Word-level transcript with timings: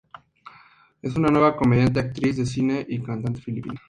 Es 1.03 1.15
una 1.15 1.55
comediante, 1.55 1.99
actriz 1.99 2.37
de 2.37 2.47
cine 2.47 2.83
y 2.89 3.03
cantante 3.03 3.39
filipina. 3.39 3.79